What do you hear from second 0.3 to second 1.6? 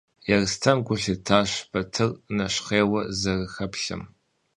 Ерстэм гу лъитащ